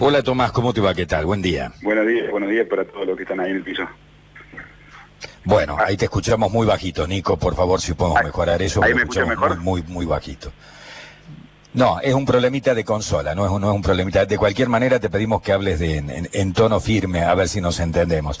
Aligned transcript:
Hola 0.00 0.22
Tomás, 0.22 0.52
¿cómo 0.52 0.72
te 0.72 0.80
va? 0.80 0.94
¿Qué 0.94 1.06
tal? 1.06 1.26
Buen 1.26 1.42
día. 1.42 1.72
Buenos 1.82 2.06
días, 2.06 2.30
buenos 2.30 2.50
días 2.50 2.68
para 2.68 2.84
todos 2.84 3.04
los 3.04 3.16
que 3.16 3.24
están 3.24 3.40
ahí 3.40 3.50
en 3.50 3.56
el 3.56 3.62
piso. 3.64 3.82
Bueno, 5.44 5.76
ahí 5.84 5.96
te 5.96 6.04
escuchamos 6.04 6.52
muy 6.52 6.66
bajito, 6.66 7.04
Nico, 7.06 7.36
por 7.36 7.56
favor, 7.56 7.80
si 7.80 7.94
podemos 7.94 8.22
mejorar 8.22 8.62
eso. 8.62 8.80
¿Ahí 8.82 8.94
me 8.94 9.04
mejor? 9.04 9.56
Muy, 9.58 9.82
muy, 9.82 9.92
muy 9.94 10.06
bajito. 10.06 10.52
No, 11.78 12.00
es 12.00 12.12
un 12.12 12.26
problemita 12.26 12.74
de 12.74 12.82
consola, 12.82 13.36
no 13.36 13.46
es, 13.46 13.52
un, 13.52 13.60
no 13.60 13.70
es 13.70 13.76
un 13.76 13.82
problemita. 13.82 14.26
De 14.26 14.36
cualquier 14.36 14.68
manera 14.68 14.98
te 14.98 15.08
pedimos 15.08 15.42
que 15.42 15.52
hables 15.52 15.78
de, 15.78 16.28
en, 16.32 16.52
tono 16.52 16.80
firme, 16.80 17.20
a 17.20 17.32
ver 17.36 17.48
si 17.48 17.60
nos 17.60 17.78
entendemos. 17.78 18.40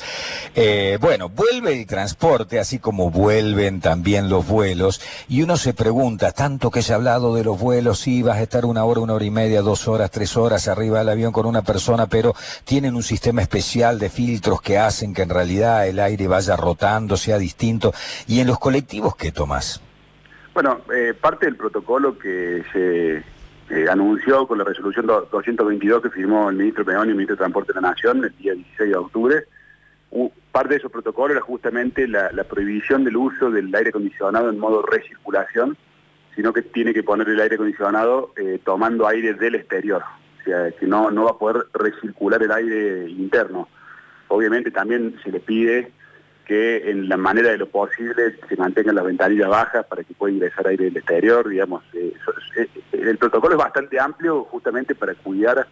Eh, 0.56 0.98
bueno, 1.00 1.28
vuelve 1.28 1.72
el 1.72 1.86
transporte, 1.86 2.58
así 2.58 2.80
como 2.80 3.12
vuelven 3.12 3.80
también 3.80 4.28
los 4.28 4.44
vuelos, 4.44 5.00
y 5.28 5.42
uno 5.42 5.56
se 5.56 5.72
pregunta, 5.72 6.32
tanto 6.32 6.72
que 6.72 6.82
se 6.82 6.92
ha 6.92 6.96
hablado 6.96 7.32
de 7.32 7.44
los 7.44 7.60
vuelos, 7.60 8.00
sí, 8.00 8.22
vas 8.22 8.38
a 8.38 8.42
estar 8.42 8.64
una 8.64 8.82
hora, 8.84 9.02
una 9.02 9.14
hora 9.14 9.24
y 9.24 9.30
media, 9.30 9.62
dos 9.62 9.86
horas, 9.86 10.10
tres 10.10 10.36
horas 10.36 10.66
arriba 10.66 10.98
del 10.98 11.10
avión 11.10 11.30
con 11.30 11.46
una 11.46 11.62
persona, 11.62 12.08
pero 12.08 12.34
tienen 12.64 12.96
un 12.96 13.04
sistema 13.04 13.40
especial 13.40 14.00
de 14.00 14.10
filtros 14.10 14.60
que 14.60 14.78
hacen 14.78 15.14
que 15.14 15.22
en 15.22 15.28
realidad 15.28 15.86
el 15.86 16.00
aire 16.00 16.26
vaya 16.26 16.56
rotando, 16.56 17.16
sea 17.16 17.38
distinto. 17.38 17.94
¿Y 18.26 18.40
en 18.40 18.48
los 18.48 18.58
colectivos 18.58 19.14
qué 19.14 19.30
tomas? 19.30 19.80
Bueno, 20.60 20.80
eh, 20.92 21.14
parte 21.14 21.46
del 21.46 21.54
protocolo 21.54 22.18
que 22.18 22.64
se 22.72 23.18
eh, 23.70 23.88
anunció 23.88 24.44
con 24.48 24.58
la 24.58 24.64
resolución 24.64 25.06
do- 25.06 25.28
222 25.30 26.02
que 26.02 26.10
firmó 26.10 26.50
el 26.50 26.56
ministro 26.56 26.84
Peón 26.84 27.06
y 27.06 27.10
el 27.10 27.14
ministro 27.14 27.36
de 27.36 27.38
Transporte 27.38 27.72
de 27.72 27.80
la 27.80 27.90
Nación 27.90 28.24
el 28.24 28.36
día 28.38 28.54
16 28.54 28.90
de 28.90 28.96
octubre, 28.96 29.44
parte 30.50 30.70
de 30.70 30.76
esos 30.78 30.90
protocolos 30.90 31.36
era 31.36 31.46
justamente 31.46 32.08
la, 32.08 32.32
la 32.32 32.42
prohibición 32.42 33.04
del 33.04 33.16
uso 33.18 33.52
del 33.52 33.72
aire 33.72 33.90
acondicionado 33.90 34.50
en 34.50 34.58
modo 34.58 34.82
recirculación, 34.82 35.76
sino 36.34 36.52
que 36.52 36.62
tiene 36.62 36.92
que 36.92 37.04
poner 37.04 37.28
el 37.28 37.38
aire 37.38 37.54
acondicionado 37.54 38.32
eh, 38.36 38.58
tomando 38.64 39.06
aire 39.06 39.34
del 39.34 39.54
exterior, 39.54 40.02
o 40.40 40.44
sea, 40.44 40.72
que 40.72 40.88
no, 40.88 41.12
no 41.12 41.26
va 41.26 41.30
a 41.30 41.38
poder 41.38 41.66
recircular 41.72 42.42
el 42.42 42.50
aire 42.50 43.08
interno. 43.08 43.68
Obviamente 44.26 44.72
también 44.72 45.20
se 45.22 45.30
le 45.30 45.38
pide 45.38 45.92
que 46.48 46.90
en 46.90 47.08
la 47.10 47.16
manera 47.18 47.50
de 47.50 47.58
lo 47.58 47.68
posible 47.68 48.34
se 48.48 48.56
mantengan 48.56 48.94
las 48.96 49.04
ventanillas 49.04 49.48
bajas 49.48 49.84
para 49.86 50.02
que 50.02 50.14
pueda 50.14 50.32
ingresar 50.34 50.66
aire 50.66 50.86
del 50.86 50.96
exterior, 50.96 51.46
digamos. 51.48 51.84
eh, 51.92 52.12
eso- 52.20 52.32
eh, 52.56 52.66
el 52.92 53.18
protocolo 53.18 53.54
es 53.54 53.58
bastante 53.58 54.00
amplio 54.00 54.44
justamente 54.44 54.94
para 54.96 55.14
cuidar 55.14 55.66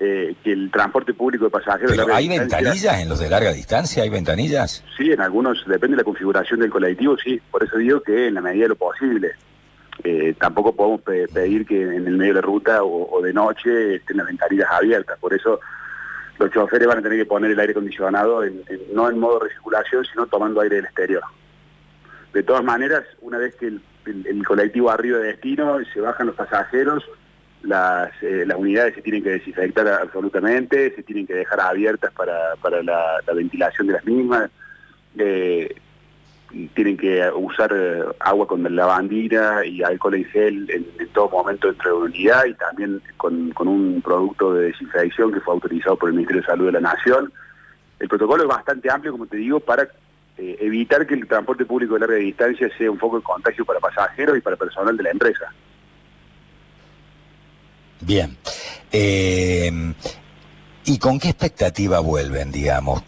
eh, 0.00 0.36
que 0.44 0.52
el 0.52 0.70
transporte 0.70 1.12
público 1.12 1.46
de 1.46 1.50
pasajeros... 1.50 1.90
Pero 1.96 2.14
¿hay 2.14 2.28
distancia- 2.28 2.58
ventanillas 2.58 3.00
en 3.02 3.08
los 3.08 3.18
de 3.18 3.28
larga 3.30 3.52
distancia? 3.52 4.02
¿Hay 4.04 4.10
ventanillas? 4.10 4.84
Sí, 4.96 5.10
en 5.10 5.20
algunos, 5.20 5.64
depende 5.66 5.96
de 5.96 6.02
la 6.02 6.04
configuración 6.04 6.60
del 6.60 6.70
colectivo, 6.70 7.16
sí. 7.18 7.40
Por 7.50 7.64
eso 7.64 7.78
digo 7.78 8.00
que 8.02 8.28
en 8.28 8.34
la 8.34 8.40
medida 8.40 8.64
de 8.64 8.68
lo 8.68 8.76
posible. 8.76 9.32
Eh, 10.04 10.34
tampoco 10.38 10.76
podemos 10.76 11.00
pe- 11.00 11.26
pedir 11.26 11.66
que 11.66 11.82
en 11.82 12.06
el 12.06 12.16
medio 12.16 12.34
de 12.34 12.40
la 12.40 12.46
ruta 12.46 12.84
o, 12.84 13.10
o 13.10 13.20
de 13.22 13.32
noche 13.32 13.96
estén 13.96 14.18
las 14.18 14.26
ventanillas 14.26 14.68
abiertas. 14.70 15.18
Por 15.18 15.34
eso 15.34 15.58
los 16.38 16.50
choferes 16.50 16.86
van 16.86 16.98
a 16.98 17.02
tener 17.02 17.18
que 17.18 17.26
poner 17.26 17.50
el 17.50 17.58
aire 17.58 17.72
acondicionado 17.72 18.42
no 18.92 19.10
en 19.10 19.18
modo 19.18 19.40
recirculación, 19.40 20.04
sino 20.04 20.26
tomando 20.26 20.60
aire 20.60 20.76
del 20.76 20.84
exterior. 20.84 21.22
De 22.32 22.42
todas 22.42 22.62
maneras, 22.62 23.04
una 23.20 23.38
vez 23.38 23.54
que 23.56 23.66
el, 23.66 23.82
colectivo 24.46 24.90
arriba 24.90 25.18
de 25.18 25.28
destino, 25.28 25.78
se 25.92 26.00
bajan 26.00 26.28
los 26.28 26.36
pasajeros, 26.36 27.04
las, 27.62 28.10
eh, 28.22 28.44
las 28.46 28.56
unidades 28.56 28.94
se 28.94 29.02
tienen 29.02 29.22
que 29.22 29.30
desinfectar 29.30 29.86
absolutamente, 29.88 30.94
se 30.94 31.02
tienen 31.02 31.26
que 31.26 31.34
dejar 31.34 31.60
abiertas 31.60 32.12
para, 32.12 32.82
la 32.82 33.20
ventilación 33.34 33.88
de 33.88 33.92
las 33.94 34.04
mismas, 34.04 34.50
eh, 35.18 35.74
tienen 36.74 36.96
que 36.96 37.30
usar 37.34 37.72
eh, 37.74 38.02
agua 38.20 38.46
con 38.46 38.74
lavandina 38.74 39.64
y 39.64 39.82
alcohol 39.82 40.14
en 40.14 40.24
gel 40.26 40.70
en, 40.70 41.08
todo 41.12 41.28
momento 41.30 41.68
dentro 41.68 41.90
de 41.90 41.98
la 41.98 42.04
unidad 42.04 42.44
y 42.46 42.54
también 42.54 43.02
con, 43.16 43.50
con 43.50 43.68
un 43.68 44.00
producto 44.02 44.54
de 44.54 44.66
desinfección 44.66 45.32
que 45.32 45.40
fue 45.40 45.54
autorizado 45.54 45.96
por 45.96 46.08
el 46.08 46.14
Ministerio 46.14 46.42
de 46.42 46.46
Salud 46.46 46.66
de 46.66 46.72
la 46.72 46.80
Nación. 46.80 47.32
El 47.98 48.08
protocolo 48.08 48.44
es 48.44 48.48
bastante 48.48 48.90
amplio, 48.90 49.12
como 49.12 49.26
te 49.26 49.36
digo, 49.36 49.60
para 49.60 49.88
eh, 50.36 50.56
evitar 50.60 51.06
que 51.06 51.14
el 51.14 51.26
transporte 51.26 51.64
público 51.64 51.94
de 51.94 52.00
larga 52.00 52.16
distancia 52.16 52.70
sea 52.78 52.90
un 52.90 52.98
foco 52.98 53.16
de 53.16 53.24
contagio 53.24 53.64
para 53.64 53.80
pasajeros 53.80 54.38
y 54.38 54.40
para 54.40 54.56
personal 54.56 54.96
de 54.96 55.02
la 55.02 55.10
empresa. 55.10 55.52
Bien. 58.00 58.36
Eh, 58.92 59.70
¿Y 60.84 60.98
con 60.98 61.18
qué 61.18 61.28
expectativa 61.28 62.00
vuelven, 62.00 62.52
digamos? 62.52 63.02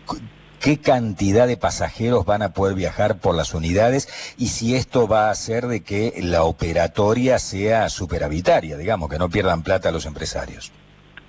¿Qué 0.61 0.79
cantidad 0.79 1.47
de 1.47 1.57
pasajeros 1.57 2.27
van 2.27 2.43
a 2.43 2.53
poder 2.53 2.77
viajar 2.77 3.19
por 3.19 3.35
las 3.35 3.55
unidades? 3.55 4.35
Y 4.37 4.49
si 4.49 4.75
esto 4.75 5.09
va 5.09 5.29
a 5.29 5.31
hacer 5.31 5.67
de 5.67 5.83
que 5.83 6.13
la 6.23 6.43
operatoria 6.43 7.39
sea 7.39 7.89
superavitaria, 7.89 8.77
digamos, 8.77 9.09
que 9.09 9.19
no 9.19 9.31
pierdan 9.31 9.63
plata 9.63 9.91
los 9.91 10.05
empresarios. 10.05 10.71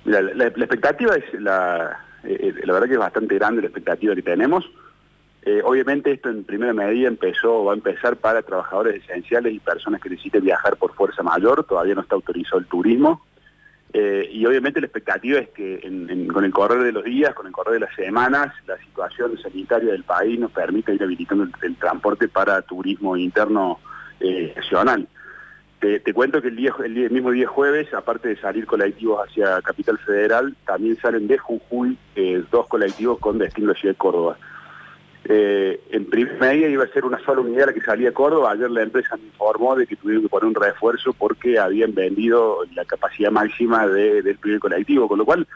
Mira, 0.04 0.20
la, 0.20 0.46
expectativa 0.46 1.14
es 1.16 1.40
la, 1.40 1.98
eh, 2.24 2.52
la 2.62 2.72
verdad 2.74 2.88
que 2.88 2.94
es 2.94 2.98
bastante 2.98 3.36
grande 3.36 3.62
la 3.62 3.68
expectativa 3.68 4.14
que 4.14 4.22
tenemos. 4.22 4.70
Eh, 5.44 5.62
obviamente 5.64 6.12
esto 6.12 6.28
en 6.28 6.44
primera 6.44 6.74
medida 6.74 7.08
empezó, 7.08 7.64
va 7.64 7.72
a 7.72 7.76
empezar 7.76 8.16
para 8.16 8.42
trabajadores 8.42 9.02
esenciales 9.02 9.54
y 9.54 9.58
personas 9.60 10.02
que 10.02 10.10
necesiten 10.10 10.44
viajar 10.44 10.76
por 10.76 10.94
fuerza 10.94 11.22
mayor, 11.22 11.64
todavía 11.64 11.94
no 11.94 12.02
está 12.02 12.16
autorizado 12.16 12.58
el 12.58 12.66
turismo. 12.66 13.24
Eh, 13.94 14.26
y 14.32 14.46
obviamente 14.46 14.80
la 14.80 14.86
expectativa 14.86 15.38
es 15.38 15.50
que 15.50 15.80
con 16.32 16.44
el 16.44 16.52
correr 16.52 16.82
de 16.82 16.92
los 16.92 17.04
días, 17.04 17.34
con 17.34 17.46
el 17.46 17.52
correr 17.52 17.74
de 17.74 17.80
las 17.80 17.94
semanas, 17.94 18.54
la 18.66 18.78
situación 18.78 19.36
sanitaria 19.38 19.92
del 19.92 20.04
país 20.04 20.40
nos 20.40 20.50
permita 20.50 20.92
ir 20.92 21.02
habilitando 21.02 21.46
el, 21.60 21.76
transporte 21.76 22.28
para 22.28 22.62
turismo 22.62 23.16
interno 23.16 23.80
eh, 24.20 24.54
nacional. 24.56 25.06
Te, 25.78 26.14
cuento 26.14 26.40
que 26.40 26.46
el, 26.46 27.10
mismo 27.10 27.32
día 27.32 27.48
jueves, 27.48 27.92
aparte 27.92 28.28
de 28.28 28.36
salir 28.36 28.66
colectivos 28.66 29.28
hacia 29.28 29.60
Capital 29.62 29.98
Federal, 29.98 30.54
también 30.64 30.96
salen 30.98 31.26
de 31.26 31.38
Jujuy 31.38 31.98
eh, 32.14 32.44
dos 32.52 32.68
colectivos 32.68 33.18
con 33.18 33.38
destino 33.38 33.72
a 33.72 33.74
Ciudad 33.74 33.94
de 33.94 33.98
Córdoba. 33.98 34.38
Eh, 35.24 35.80
en 35.90 36.06
primer 36.06 36.38
medida 36.40 36.68
iba 36.68 36.84
a 36.84 36.88
ser 36.88 37.04
una 37.04 37.18
sola 37.24 37.42
unidad 37.42 37.66
la 37.66 37.72
que 37.72 37.80
salía 37.80 38.08
a 38.08 38.12
Córdoba. 38.12 38.50
Ayer 38.52 38.70
la 38.70 38.82
empresa 38.82 39.16
me 39.16 39.24
informó 39.26 39.76
de 39.76 39.86
que 39.86 39.96
tuvieron 39.96 40.22
que 40.24 40.28
poner 40.28 40.46
un 40.46 40.54
refuerzo 40.54 41.12
porque 41.12 41.58
habían 41.58 41.94
vendido 41.94 42.58
la 42.74 42.84
capacidad 42.84 43.30
máxima 43.30 43.86
de- 43.86 44.22
del 44.22 44.36
primer 44.38 44.58
colectivo, 44.58 45.06
con 45.08 45.18
lo 45.18 45.24
cual 45.24 45.46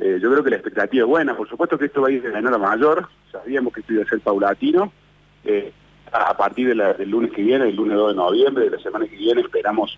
eh, 0.00 0.18
yo 0.20 0.28
creo 0.32 0.42
que 0.42 0.50
la 0.50 0.56
expectativa 0.56 1.04
es 1.04 1.08
buena. 1.08 1.36
Por 1.36 1.48
supuesto 1.48 1.78
que 1.78 1.84
esto 1.86 2.02
va 2.02 2.08
a 2.08 2.10
ir 2.10 2.20
de 2.22 2.32
menor 2.32 2.54
a 2.54 2.58
mayor. 2.58 3.08
Sabíamos 3.30 3.72
que 3.72 3.80
esto 3.80 3.92
iba 3.92 4.02
a 4.02 4.06
ser 4.08 4.18
paulatino. 4.20 4.92
Eh, 5.44 5.72
a 6.10 6.36
partir 6.36 6.74
del 6.74 7.08
lunes 7.10 7.30
que 7.32 7.42
viene, 7.42 7.68
el 7.68 7.76
lunes 7.76 7.96
2 7.96 8.08
de 8.10 8.16
noviembre, 8.16 8.64
de 8.64 8.70
la 8.76 8.82
semana 8.82 9.06
que 9.06 9.16
viene, 9.16 9.40
esperamos 9.42 9.96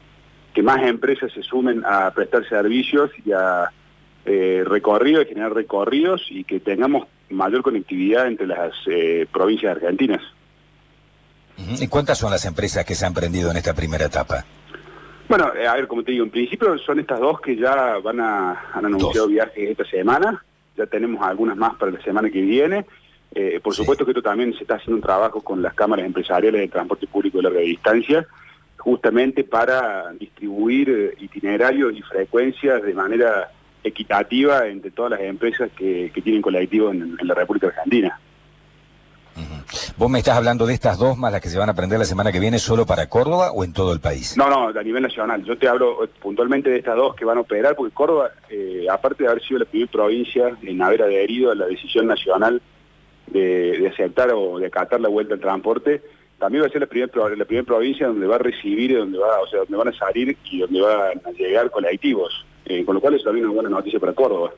que 0.54 0.62
más 0.62 0.83
empresas 0.83 1.33
se 1.33 1.43
sumen 1.43 1.83
a 1.87 2.10
prestar 2.10 2.47
servicios 2.48 3.10
y 3.25 3.33
a 3.33 3.71
eh, 4.27 4.63
recorridos, 4.67 5.25
a 5.25 5.29
generar 5.29 5.55
recorridos 5.55 6.27
y 6.31 6.45
que 6.45 6.61
tengamos 6.61 7.07
mayor 7.31 7.63
conectividad 7.63 8.27
entre 8.27 8.47
las 8.47 8.73
eh, 8.87 9.27
provincias 9.33 9.77
argentinas. 9.77 10.23
¿Y 11.81 11.87
cuántas 11.89 12.19
son 12.19 12.31
las 12.31 12.45
empresas 12.45 12.85
que 12.85 12.95
se 12.95 13.07
han 13.07 13.15
prendido 13.15 13.51
en 13.51 13.57
esta 13.57 13.73
primera 13.75 14.05
etapa? 14.05 14.45
Bueno, 15.29 15.53
eh, 15.55 15.67
a 15.67 15.75
ver, 15.75 15.87
como 15.89 16.03
te 16.05 16.13
digo, 16.13 16.25
en 16.25 16.31
principio 16.31 16.77
son 16.79 17.01
estas 17.01 17.19
dos 17.19 17.41
que 17.41 17.57
ya 17.57 17.99
van 17.99 18.21
a, 18.21 18.51
han 18.75 18.85
anunciado 18.85 19.27
Dos. 19.27 19.31
viajes 19.33 19.71
esta 19.71 19.85
semana, 19.87 20.45
ya 20.77 20.87
tenemos 20.87 21.23
algunas 21.27 21.57
más 21.57 21.75
para 21.77 21.93
la 21.93 22.03
semana 22.03 22.29
que 22.31 22.43
viene. 22.43 22.85
Eh, 23.35 23.59
por 23.63 23.75
Sí. 23.75 23.83
supuesto 23.83 24.05
que 24.05 24.13
esto 24.13 24.23
también 24.23 24.53
se 24.55 24.63
está 24.63 24.75
haciendo 24.77 24.97
un 24.97 25.03
trabajo 25.03 25.41
con 25.41 25.61
las 25.63 25.75
cámaras 25.75 26.07
empresariales 26.07 26.61
de 26.61 26.69
transporte 26.69 27.07
público 27.07 27.39
de 27.39 27.45
larga 27.45 27.61
distancia, 27.61 28.27
justamente 28.79 29.43
para 29.43 30.13
distribuir 30.13 31.17
itinerarios 31.19 31.93
y 31.95 32.03
frecuencias 32.03 32.83
de 32.83 32.95
manera 32.95 33.51
equitativa 33.87 34.67
entre 34.67 34.91
todas 34.91 35.13
las 35.13 35.21
empresas 35.21 35.71
que, 35.77 36.11
que 36.15 36.23
tienen 36.23 36.43
colectivos 36.43 36.95
en, 36.95 37.17
en 37.21 37.29
la 37.29 37.35
República 37.35 37.69
Argentina. 37.69 38.19
¿Vos 39.99 40.11
me 40.11 40.19
estás 40.19 40.37
hablando 40.37 40.67
de 40.67 40.75
estas 40.75 40.99
dos 40.99 41.17
más 41.19 41.33
las 41.33 41.41
que 41.41 41.49
se 41.49 41.59
van 41.59 41.69
a 41.69 41.75
prender 41.75 41.99
la 41.99 42.05
semana 42.05 42.33
que 42.33 42.41
viene 42.41 42.59
solo 42.59 42.87
para 42.87 43.09
Córdoba 43.09 43.51
o 43.53 43.65
en 43.65 43.73
todo 43.73 43.93
el 43.93 44.01
país? 44.01 44.37
No, 44.37 44.49
no, 44.49 44.69
a 44.69 44.83
nivel 44.83 45.03
nacional. 45.03 45.43
Yo 45.45 45.59
te 45.59 45.69
hablo 45.69 46.05
eh, 46.05 46.09
puntualmente 46.21 46.71
de 46.71 46.79
estas 46.79 46.97
dos 46.97 47.15
que 47.15 47.25
van 47.25 47.39
a 47.39 47.41
operar, 47.43 47.75
porque 47.77 47.95
Córdoba, 47.95 48.31
eh, 48.49 48.87
aparte 48.91 49.25
de 49.25 49.31
haber 49.31 49.43
sido 49.43 49.61
la 49.61 49.65
primera 49.67 49.91
provincia 49.91 50.57
en 50.63 50.83
haber 50.83 51.03
adherido 51.03 51.51
a 51.51 51.55
la 51.55 51.66
decisión 51.66 52.07
nacional 52.07 52.63
de, 53.27 53.78
de 53.78 53.89
aceptar 53.89 54.31
o 54.34 54.59
de 54.59 54.66
acatar 54.66 55.01
la 55.01 55.09
vuelta 55.09 55.34
al 55.34 55.41
transporte, 55.41 56.03
también 56.39 56.63
va 56.63 56.69
a 56.69 56.71
ser 56.71 56.83
la 56.83 56.87
primera 56.87 57.10
la 57.37 57.65
provincia 57.65 58.07
donde 58.07 58.27
va 58.27 58.37
a 58.37 58.39
recibir, 58.39 58.91
y 58.91 58.95
donde 58.95 59.19
va, 59.19 59.41
o 59.41 59.47
sea, 59.49 59.60
donde 59.60 59.77
van 59.77 59.89
a 59.89 59.99
salir 59.99 60.37
y 60.45 60.60
donde 60.60 60.81
van 60.81 61.21
a 61.25 61.31
llegar 61.33 61.71
colectivos. 61.71 62.45
Eh, 62.66 62.84
con 62.84 62.95
lo 62.97 63.01
cual 63.01 63.15
eso 63.15 63.24
también 63.24 63.47
es 63.47 63.51
una 63.51 63.63
buena 63.63 63.77
noticia 63.77 63.98
para 63.98 64.13
Córdoba. 64.13 64.51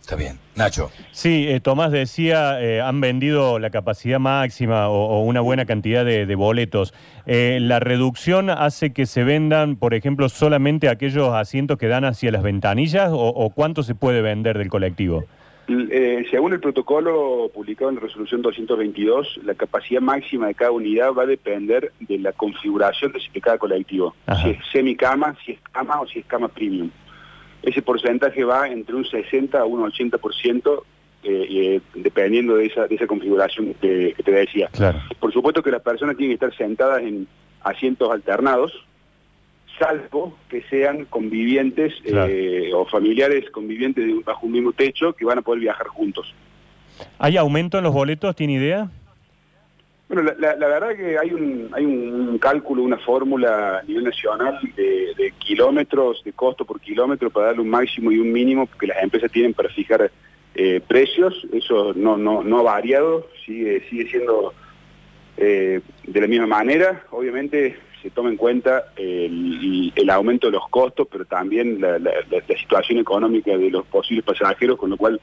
Está 0.00 0.16
bien. 0.16 0.36
Nacho. 0.56 0.90
Sí, 1.12 1.46
eh, 1.48 1.60
Tomás 1.60 1.92
decía, 1.92 2.60
eh, 2.60 2.80
han 2.80 3.00
vendido 3.00 3.60
la 3.60 3.70
capacidad 3.70 4.18
máxima 4.18 4.88
o, 4.88 5.06
o 5.06 5.22
una 5.22 5.40
buena 5.40 5.64
cantidad 5.64 6.04
de, 6.04 6.26
de 6.26 6.34
boletos. 6.34 6.92
Eh, 7.24 7.58
¿La 7.60 7.78
reducción 7.78 8.50
hace 8.50 8.92
que 8.92 9.06
se 9.06 9.22
vendan, 9.22 9.76
por 9.76 9.94
ejemplo, 9.94 10.28
solamente 10.28 10.88
aquellos 10.88 11.32
asientos 11.32 11.78
que 11.78 11.86
dan 11.86 12.04
hacia 12.04 12.32
las 12.32 12.42
ventanillas 12.42 13.10
o, 13.12 13.28
o 13.28 13.50
cuánto 13.50 13.84
se 13.84 13.94
puede 13.94 14.22
vender 14.22 14.58
del 14.58 14.68
colectivo? 14.68 15.24
Eh, 15.68 16.24
según 16.32 16.52
el 16.52 16.58
protocolo 16.60 17.48
publicado 17.54 17.90
en 17.90 17.94
la 17.94 18.02
resolución 18.02 18.42
222, 18.42 19.40
la 19.44 19.54
capacidad 19.54 20.00
máxima 20.00 20.48
de 20.48 20.54
cada 20.54 20.72
unidad 20.72 21.12
va 21.12 21.22
a 21.22 21.26
depender 21.26 21.92
de 22.00 22.18
la 22.18 22.32
configuración 22.32 23.12
de, 23.12 23.20
de 23.32 23.40
cada 23.40 23.58
colectivo. 23.58 24.16
Ajá. 24.26 24.42
Si 24.42 24.50
es 24.50 24.58
semicama, 24.72 25.36
si 25.46 25.52
es 25.52 25.60
cama 25.70 26.00
o 26.00 26.06
si 26.08 26.18
es 26.18 26.26
cama 26.26 26.48
premium. 26.48 26.90
Ese 27.62 27.82
porcentaje 27.82 28.44
va 28.44 28.68
entre 28.68 28.94
un 28.94 29.04
60 29.04 29.58
a 29.58 29.64
un 29.64 29.80
80%, 29.82 30.82
eh, 31.24 31.46
eh, 31.50 31.80
dependiendo 31.94 32.56
de 32.56 32.66
esa, 32.66 32.86
de 32.86 32.96
esa 32.96 33.06
configuración 33.06 33.74
que, 33.80 34.14
te 34.24 34.30
decía. 34.32 34.68
Por 35.20 35.32
supuesto 35.32 35.62
que 35.62 35.70
las 35.70 35.82
personas 35.82 36.16
tienen 36.16 36.36
que 36.36 36.44
estar 36.44 36.56
sentadas 36.56 37.02
en 37.02 37.28
asientos 37.62 38.10
alternados, 38.10 38.72
salvo 39.78 40.36
que 40.48 40.62
sean 40.64 41.04
convivientes 41.04 41.94
eh, 42.04 42.70
o 42.74 42.84
familiares 42.86 43.48
convivientes 43.50 44.04
bajo 44.24 44.46
un 44.46 44.52
mismo 44.52 44.72
techo 44.72 45.12
que 45.12 45.24
van 45.24 45.38
a 45.38 45.42
poder 45.42 45.60
viajar 45.60 45.86
juntos. 45.86 46.34
¿Hay 47.18 47.36
aumento 47.36 47.78
en 47.78 47.84
los 47.84 47.94
boletos? 47.94 48.34
¿Tiene 48.34 48.54
idea? 48.54 48.90
Bueno, 50.12 50.30
la, 50.38 50.68
verdad 50.68 50.94
que 50.94 51.16
hay 51.16 51.32
un, 51.32 51.70
hay 51.72 51.86
un 51.86 52.36
cálculo, 52.36 52.82
una 52.82 52.98
fórmula 52.98 53.78
a 53.78 53.82
nivel 53.84 54.04
nacional 54.04 54.60
de, 54.76 55.32
kilómetros, 55.38 56.22
de 56.22 56.34
costo 56.34 56.66
por 56.66 56.82
kilómetro 56.82 57.30
para 57.30 57.46
darle 57.46 57.62
un 57.62 57.70
máximo 57.70 58.12
y 58.12 58.18
un 58.18 58.30
mínimo 58.30 58.68
que 58.78 58.88
las 58.88 59.02
empresas 59.02 59.32
tienen 59.32 59.54
para 59.54 59.70
fijar 59.70 60.12
eh, 60.54 60.82
precios. 60.86 61.46
Eso 61.50 61.94
no, 61.94 62.18
no, 62.18 62.44
no 62.44 62.58
ha 62.58 62.62
variado, 62.62 63.26
sigue, 63.46 63.88
sigue 63.88 64.06
siendo 64.10 64.52
eh, 65.38 65.80
de 66.06 66.20
la 66.20 66.26
misma 66.26 66.46
manera. 66.46 67.04
Obviamente 67.10 67.78
se 68.02 68.10
toma 68.10 68.28
en 68.28 68.36
cuenta 68.36 68.92
el, 68.96 69.94
el 69.96 70.10
aumento 70.10 70.48
de 70.48 70.52
los 70.52 70.68
costos, 70.68 71.08
pero 71.10 71.24
también 71.24 71.80
la, 71.80 71.98
situación 72.60 72.98
económica 72.98 73.56
de 73.56 73.70
los 73.70 73.86
posibles 73.86 74.26
pasajeros, 74.26 74.76
con 74.76 74.90
lo 74.90 74.98
cual 74.98 75.22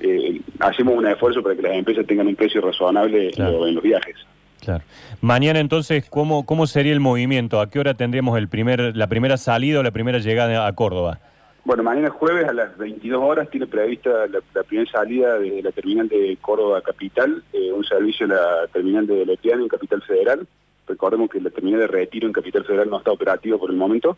eh, 0.00 0.40
hacemos 0.58 0.96
un 0.96 1.06
esfuerzo 1.06 1.42
para 1.42 1.54
que 1.54 1.62
las 1.62 1.72
empresas 1.72 2.06
tengan 2.06 2.26
un 2.26 2.36
precio 2.36 2.60
razonable 2.60 3.30
en 3.36 3.74
los 3.74 3.82
viajes. 3.82 4.16
Claro. 4.60 4.84
Mañana 5.20 5.58
entonces, 5.58 6.04
¿cómo, 6.08 6.44
¿cómo 6.44 6.66
sería 6.66 6.92
el 6.92 7.00
movimiento? 7.00 7.60
¿A 7.60 7.70
qué 7.70 7.78
hora 7.78 7.94
tendremos 7.94 8.36
el 8.38 8.48
primer, 8.48 8.96
la 8.96 9.06
primera 9.06 9.36
salida 9.36 9.80
o 9.80 9.82
la 9.82 9.90
primera 9.90 10.18
llegada 10.18 10.66
a 10.66 10.72
Córdoba? 10.74 11.18
Bueno, 11.64 11.82
mañana 11.82 12.10
jueves 12.10 12.48
a 12.48 12.52
las 12.52 12.76
22 12.78 13.22
horas 13.22 13.50
tiene 13.50 13.66
prevista 13.66 14.26
la, 14.26 14.62
primera 14.62 14.90
salida 14.90 15.38
de 15.38 15.62
la 15.62 15.70
terminal 15.72 16.08
de 16.08 16.36
Córdoba 16.40 16.80
Capital, 16.80 17.42
eh, 17.52 17.70
un 17.72 17.84
servicio 17.84 18.26
a 18.26 18.28
la 18.30 18.66
terminal 18.72 19.06
de 19.06 19.26
Letiano 19.26 19.62
en 19.62 19.68
Capital 19.68 20.02
Federal. 20.02 20.46
Recordemos 20.88 21.30
que 21.30 21.40
la 21.40 21.50
terminal 21.50 21.80
de 21.80 21.86
Retiro 21.86 22.26
en 22.26 22.32
Capital 22.32 22.64
Federal 22.64 22.88
no 22.90 22.98
está 22.98 23.12
operativa 23.12 23.58
por 23.58 23.70
el 23.70 23.76
momento. 23.76 24.16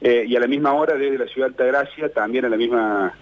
Eh, 0.00 0.24
y 0.26 0.36
a 0.36 0.40
la 0.40 0.46
misma 0.46 0.72
hora 0.72 0.94
desde 0.94 1.18
la 1.18 1.26
ciudad 1.26 1.48
de 1.48 1.52
Altagracia, 1.52 2.08
también 2.12 2.44
a 2.44 2.48
la 2.48 2.56
misma 2.56 3.12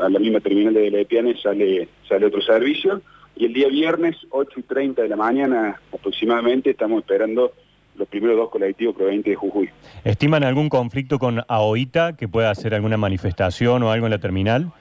a 0.00 0.08
la 0.08 0.18
misma 0.18 0.40
terminal 0.40 0.74
de 0.74 0.90
Letiane 0.90 1.36
sale, 1.40 1.88
sale 2.08 2.26
otro 2.26 2.40
servicio. 2.42 3.02
Y 3.36 3.46
el 3.46 3.52
día 3.52 3.68
viernes, 3.68 4.16
8 4.30 4.60
y 4.60 4.62
30 4.62 5.02
de 5.02 5.08
la 5.08 5.16
mañana 5.16 5.80
aproximadamente, 5.92 6.70
estamos 6.70 7.00
esperando 7.00 7.52
los 7.96 8.08
primeros 8.08 8.36
dos 8.36 8.50
colectivos 8.50 8.94
provenientes 8.94 9.32
de 9.32 9.36
Jujuy. 9.36 9.70
¿Estiman 10.04 10.44
algún 10.44 10.68
conflicto 10.68 11.18
con 11.18 11.42
AOITA 11.46 12.16
que 12.16 12.28
pueda 12.28 12.50
hacer 12.50 12.74
alguna 12.74 12.96
manifestación 12.96 13.82
o 13.82 13.90
algo 13.90 14.06
en 14.06 14.10
la 14.10 14.18
terminal? 14.18 14.72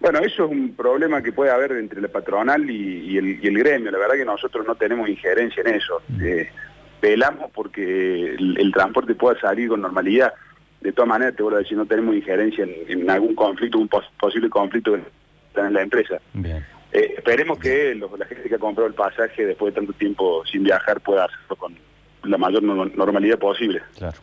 Bueno, 0.00 0.18
eso 0.20 0.44
es 0.44 0.50
un 0.50 0.74
problema 0.74 1.22
que 1.22 1.32
puede 1.32 1.50
haber 1.50 1.72
entre 1.72 2.00
la 2.00 2.08
patronal 2.08 2.68
y, 2.70 3.16
el, 3.16 3.58
gremio. 3.58 3.90
La 3.90 3.98
verdad 3.98 4.16
que 4.16 4.24
nosotros 4.24 4.66
no 4.66 4.74
tenemos 4.74 5.08
injerencia 5.08 5.62
en 5.62 5.74
eso. 5.74 6.02
Mm. 6.08 6.24
Eh, 6.24 6.48
velamos 7.00 7.50
porque 7.52 8.34
el, 8.34 8.72
transporte 8.72 9.14
pueda 9.14 9.38
salir 9.40 9.68
con 9.68 9.80
normalidad. 9.80 10.34
De 10.80 10.92
todas 10.92 11.08
maneras, 11.08 11.34
te 11.34 11.42
vuelvo 11.42 11.58
a 11.58 11.62
decir, 11.62 11.76
no 11.76 11.86
tenemos 11.86 12.14
injerencia 12.14 12.64
en, 12.64 13.10
algún 13.10 13.34
conflicto, 13.34 13.78
un 13.78 13.88
posible 13.88 14.48
conflicto 14.48 14.94
en 14.94 15.72
la 15.72 15.82
empresa. 15.82 16.20
Bien. 16.32 16.64
Eh, 16.92 17.14
esperemos 17.18 17.58
que 17.58 17.94
la 17.94 18.26
gente 18.26 18.48
que 18.48 18.54
ha 18.54 18.58
comprado 18.58 18.88
el 18.88 18.94
pasaje 18.94 19.44
después 19.44 19.74
de 19.74 19.80
tanto 19.80 19.92
tiempo 19.92 20.42
sin 20.46 20.62
viajar 20.62 21.00
pueda 21.00 21.24
hacerlo 21.24 21.56
con 21.56 21.76
la 22.24 22.38
mayor 22.38 22.62
normalidad 22.62 23.38
posible. 23.38 23.82
Claro. 23.98 24.16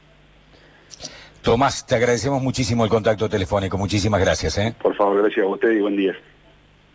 Tomás, 1.43 1.85
te 1.85 1.95
agradecemos 1.95 2.41
muchísimo 2.41 2.83
el 2.83 2.89
contacto 2.89 3.29
telefónico. 3.29 3.77
Muchísimas 3.77 4.21
gracias. 4.21 4.57
¿eh? 4.57 4.73
Por 4.81 4.95
favor, 4.95 5.21
gracias 5.21 5.45
a 5.45 5.49
usted 5.49 5.71
y 5.71 5.81
buen 5.81 5.97
día. 5.97 6.15